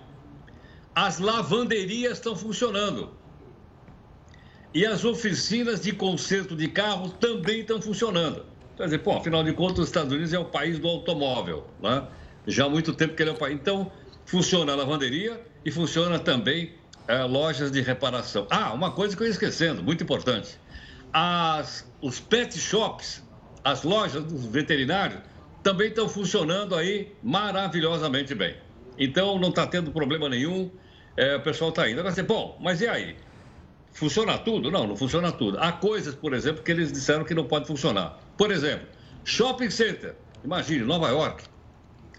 [0.95, 3.11] as lavanderias estão funcionando.
[4.73, 8.45] E as oficinas de conserto de carro também estão funcionando.
[8.77, 12.07] Quer dizer, pô, afinal de contas, os Estados Unidos é o país do automóvel, né?
[12.47, 13.55] Já há muito tempo que ele é o país.
[13.55, 13.91] Então,
[14.25, 16.79] funciona a lavanderia e funciona também
[17.11, 18.47] é, lojas de reparação.
[18.49, 20.57] Ah, uma coisa que eu ia esquecendo, muito importante.
[21.11, 23.21] As, os pet shops,
[23.65, 25.19] as lojas dos veterinários,
[25.61, 28.55] também estão funcionando aí maravilhosamente bem.
[28.97, 30.71] Então, não está tendo problema nenhum,
[31.17, 32.01] é, o pessoal está indo.
[32.01, 33.17] Vai ser bom, mas e aí?
[33.91, 34.71] Funciona tudo?
[34.71, 35.59] Não, não funciona tudo.
[35.59, 38.19] Há coisas, por exemplo, que eles disseram que não pode funcionar.
[38.37, 38.87] Por exemplo,
[39.25, 40.15] shopping center.
[40.45, 41.43] Imagine, Nova York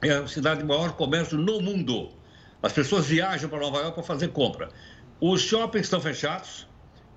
[0.03, 2.11] é a cidade de maior comércio no mundo.
[2.63, 4.69] As pessoas viajam para Nova York para fazer compra.
[5.21, 6.67] Os shoppings estão fechados,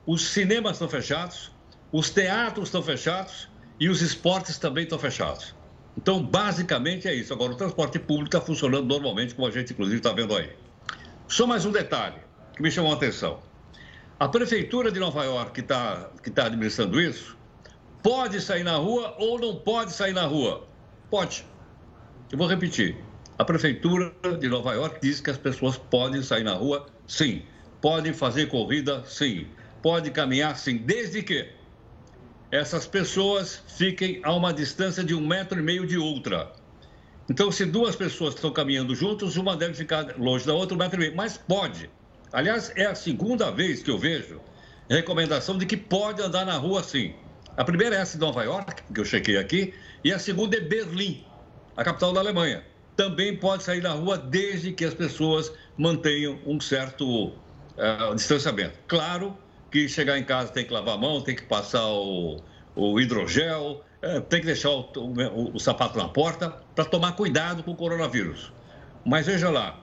[0.05, 1.51] os cinemas estão fechados,
[1.91, 3.47] os teatros estão fechados
[3.79, 5.55] e os esportes também estão fechados.
[5.97, 7.31] Então, basicamente é isso.
[7.31, 10.51] Agora, o transporte público está funcionando normalmente, como a gente, inclusive, está vendo aí.
[11.27, 12.17] Só mais um detalhe
[12.56, 13.39] que me chamou a atenção.
[14.19, 17.37] A prefeitura de Nova York, que está que tá administrando isso,
[18.02, 20.67] pode sair na rua ou não pode sair na rua?
[21.10, 21.46] Pode.
[22.31, 22.98] Eu vou repetir.
[23.38, 27.44] A Prefeitura de Nova York diz que as pessoas podem sair na rua, sim.
[27.81, 29.48] Podem fazer corrida, sim.
[29.81, 31.50] pode caminhar sim, desde que
[32.50, 36.54] essas pessoas fiquem a uma distância de um metro e meio de outra.
[37.29, 40.98] Então, se duas pessoas estão caminhando juntos, uma deve ficar longe da outra um metro
[40.98, 41.15] e meio.
[41.15, 41.90] Mas pode.
[42.31, 44.40] Aliás, é a segunda vez que eu vejo
[44.90, 47.13] recomendação de que pode andar na rua sim.
[47.58, 49.73] A primeira é essa de Nova York, que eu chequei aqui,
[50.04, 51.25] e a segunda é Berlim,
[51.75, 52.63] a capital da Alemanha.
[52.96, 58.77] Também pode sair na rua desde que as pessoas mantenham um certo uh, distanciamento.
[58.87, 59.37] Claro
[59.71, 62.39] que chegar em casa tem que lavar a mão, tem que passar o,
[62.75, 67.63] o hidrogel, uh, tem que deixar o, o, o sapato na porta para tomar cuidado
[67.63, 68.52] com o coronavírus.
[69.06, 69.79] Mas veja lá,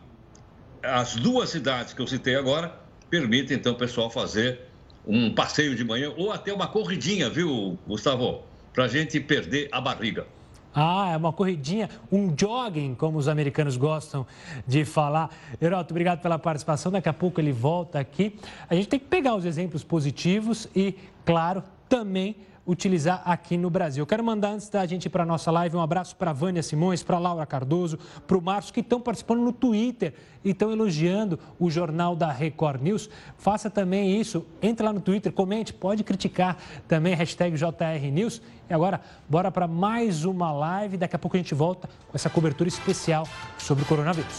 [0.82, 2.74] as duas cidades que eu citei agora
[3.08, 4.60] permitem então o pessoal fazer
[5.06, 8.42] um passeio de manhã ou até uma corridinha, viu, Gustavo?
[8.72, 10.26] Para a gente perder a barriga.
[10.74, 14.26] Ah, é uma corridinha, um jogging, como os americanos gostam
[14.66, 15.30] de falar.
[15.60, 16.90] Heroto, obrigado pela participação.
[16.90, 18.38] Daqui a pouco ele volta aqui.
[18.68, 20.94] A gente tem que pegar os exemplos positivos e,
[21.24, 22.36] claro, também
[22.66, 24.02] utilizar aqui no Brasil.
[24.02, 26.62] Eu quero mandar, antes da gente ir para a nossa live, um abraço para Vânia
[26.62, 31.38] Simões, para Laura Cardoso, para o Márcio, que estão participando no Twitter e estão elogiando
[31.58, 33.10] o jornal da Record News.
[33.36, 36.56] Faça também isso, entre lá no Twitter, comente, pode criticar
[36.86, 38.40] também, hashtag JR News.
[38.68, 40.96] E agora, bora para mais uma live.
[40.96, 43.26] Daqui a pouco a gente volta com essa cobertura especial
[43.58, 44.36] sobre o coronavírus.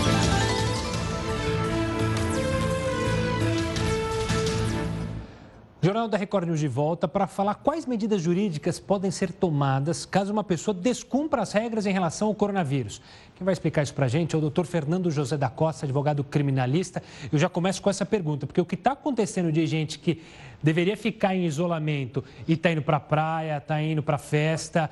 [5.83, 10.31] Jornal da Record News de volta para falar quais medidas jurídicas podem ser tomadas caso
[10.31, 13.01] uma pessoa descumpra as regras em relação ao coronavírus.
[13.35, 16.23] Quem vai explicar isso para a gente é o doutor Fernando José da Costa, advogado
[16.23, 17.03] criminalista.
[17.29, 20.21] Eu já começo com essa pergunta, porque o que está acontecendo de gente que
[20.63, 24.89] deveria ficar em isolamento e está indo para a praia, está indo para a festa,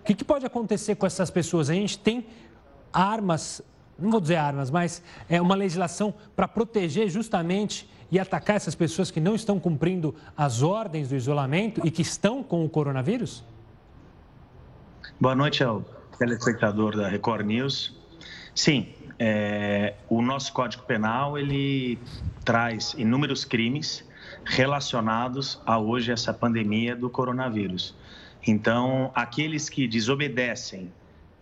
[0.00, 1.68] o que, que pode acontecer com essas pessoas?
[1.68, 2.24] A gente tem
[2.92, 3.60] armas,
[3.98, 9.10] não vou dizer armas, mas é uma legislação para proteger justamente e atacar essas pessoas
[9.10, 13.44] que não estão cumprindo as ordens do isolamento e que estão com o coronavírus?
[15.20, 15.82] Boa noite ao
[16.18, 17.96] telespectador da Record News.
[18.54, 18.88] Sim,
[19.18, 21.98] é, o nosso Código Penal ele
[22.44, 24.04] traz inúmeros crimes
[24.44, 27.94] relacionados a hoje essa pandemia do coronavírus.
[28.46, 30.90] Então, aqueles que desobedecem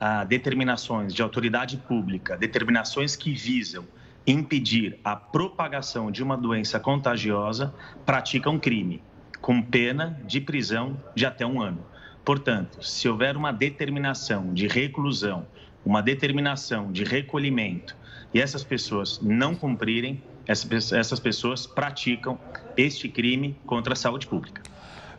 [0.01, 3.85] a determinações de autoridade pública, determinações que visam
[4.29, 7.75] impedir a propagação de uma doença contagiosa
[8.05, 9.03] pratica um crime,
[9.41, 11.85] com pena de prisão de até um ano.
[12.25, 15.47] Portanto, se houver uma determinação de reclusão,
[15.85, 17.97] uma determinação de recolhimento
[18.35, 22.39] e essas pessoas não cumprirem, essas pessoas praticam
[22.77, 24.63] este crime contra a saúde pública.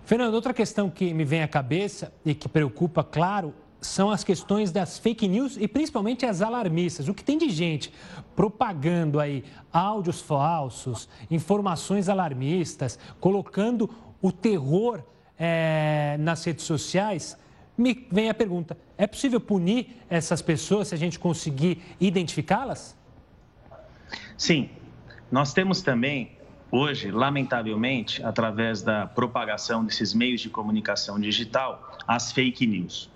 [0.06, 4.72] Fernando, outra questão que me vem à cabeça e que preocupa, claro, são as questões
[4.72, 7.08] das fake news e principalmente as alarmistas.
[7.08, 7.94] O que tem de gente
[8.36, 13.90] propagando aí áudios falsos, informações alarmistas, colocando
[14.22, 15.02] o terror
[15.38, 17.38] é, nas redes sociais,
[17.78, 22.98] me vem a pergunta: é possível punir essas pessoas se a gente conseguir identificá-las?
[24.38, 24.70] Sim.
[25.32, 26.32] Nós temos também,
[26.72, 33.10] hoje, lamentavelmente, através da propagação desses meios de comunicação digital, as fake news.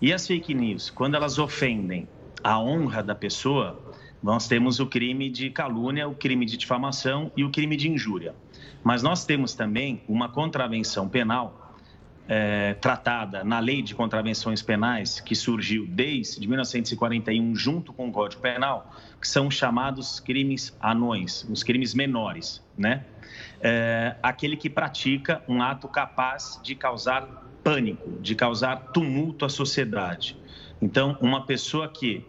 [0.00, 2.06] E as fake news, quando elas ofendem
[2.42, 3.82] a honra da pessoa,
[4.22, 8.34] nós temos o crime de calúnia, o crime de difamação e o crime de injúria.
[8.84, 11.74] Mas nós temos também uma contravenção penal
[12.28, 18.42] é, tratada na Lei de Contravenções Penais, que surgiu desde 1941, junto com o Código
[18.42, 23.04] Penal, que são chamados crimes anões, os crimes menores, né?
[23.60, 30.36] É, aquele que pratica um ato capaz de causar pânico, de causar tumulto à sociedade.
[30.80, 32.24] Então, uma pessoa que,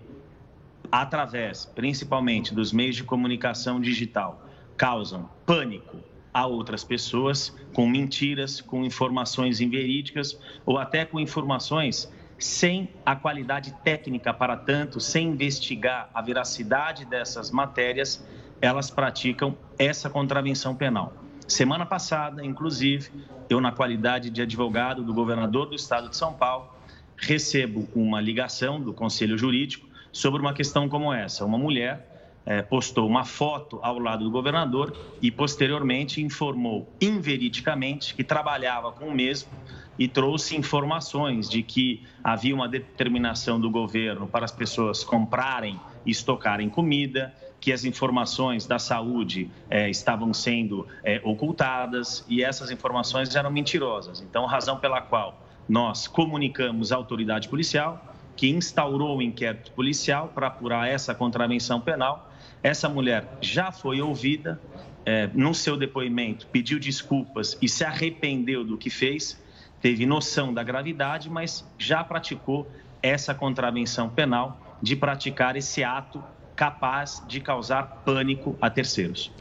[0.91, 4.43] através principalmente dos meios de comunicação digital,
[4.75, 5.99] causam pânico
[6.33, 13.75] a outras pessoas com mentiras, com informações inverídicas ou até com informações sem a qualidade
[13.83, 18.25] técnica para tanto, sem investigar a veracidade dessas matérias,
[18.59, 21.26] elas praticam essa contravenção penal.
[21.47, 23.09] Semana passada, inclusive,
[23.49, 26.69] eu, na qualidade de advogado do governador do estado de São Paulo,
[27.15, 31.45] recebo uma ligação do Conselho Jurídico sobre uma questão como essa.
[31.45, 32.05] Uma mulher
[32.45, 39.05] é, postou uma foto ao lado do governador e, posteriormente, informou inveridicamente que trabalhava com
[39.05, 39.49] o mesmo
[39.97, 46.11] e trouxe informações de que havia uma determinação do governo para as pessoas comprarem e
[46.11, 53.35] estocarem comida, que as informações da saúde é, estavam sendo é, ocultadas e essas informações
[53.35, 54.21] eram mentirosas.
[54.21, 60.47] Então, razão pela qual nós comunicamos à autoridade policial, que instaurou o inquérito policial para
[60.47, 62.31] apurar essa contravenção penal.
[62.61, 64.61] Essa mulher já foi ouvida,
[65.05, 69.41] é, no seu depoimento, pediu desculpas e se arrependeu do que fez,
[69.81, 72.69] teve noção da gravidade, mas já praticou
[73.01, 76.23] essa contravenção penal de praticar esse ato
[76.57, 79.31] capaz de causar pânico a terceiros.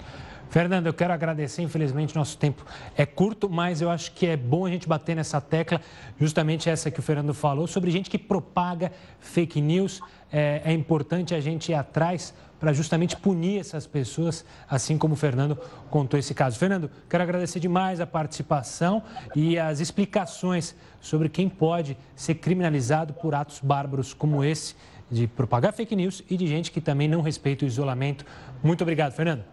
[0.49, 1.63] Fernando, eu quero agradecer.
[1.63, 2.65] Infelizmente, nosso tempo
[2.97, 5.81] é curto, mas eu acho que é bom a gente bater nessa tecla,
[6.21, 10.01] justamente essa que o Fernando falou, sobre gente que propaga fake news.
[10.33, 15.17] É, é importante a gente ir atrás para justamente punir essas pessoas, assim como o
[15.17, 15.59] Fernando
[15.91, 16.59] contou esse caso.
[16.59, 19.03] Fernando, quero agradecer demais a participação
[19.35, 24.75] e as explicações sobre quem pode ser criminalizado por atos bárbaros como esse,
[25.11, 28.25] de propagar fake news e de gente que também não respeita o isolamento.
[28.63, 29.45] Muito obrigado, Fernando.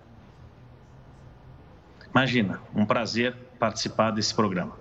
[2.10, 4.78] Imagina, um prazer participar desse programa.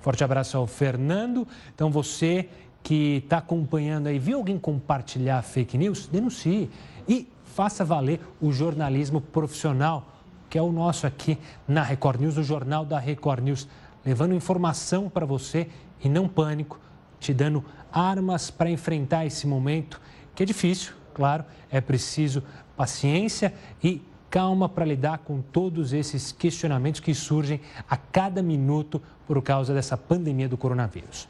[0.00, 1.46] Forte abraço ao Fernando.
[1.74, 2.48] Então, você
[2.86, 6.06] que está acompanhando aí, viu alguém compartilhar fake news?
[6.06, 6.70] Denuncie
[7.08, 10.06] e faça valer o jornalismo profissional,
[10.48, 13.66] que é o nosso aqui na Record News, o Jornal da Record News,
[14.04, 15.66] levando informação para você
[16.00, 16.78] e não pânico,
[17.18, 20.00] te dando armas para enfrentar esse momento,
[20.32, 22.40] que é difícil, claro, é preciso
[22.76, 27.60] paciência e calma para lidar com todos esses questionamentos que surgem
[27.90, 31.26] a cada minuto por causa dessa pandemia do coronavírus.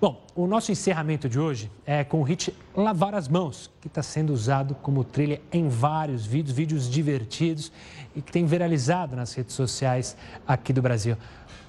[0.00, 4.02] Bom, o nosso encerramento de hoje é com o hit Lavar as Mãos, que está
[4.02, 7.70] sendo usado como trilha em vários vídeos, vídeos divertidos
[8.14, 10.16] e que tem viralizado nas redes sociais
[10.46, 11.16] aqui do Brasil.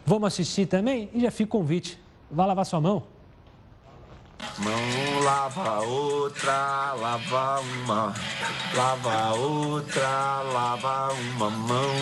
[0.05, 1.09] Vamos assistir também?
[1.13, 1.99] E já fica o convite.
[2.32, 3.03] Vá lavar sua mão.
[4.59, 8.13] Mão lava outra, lava uma,
[8.76, 11.93] lava outra, lava uma mão.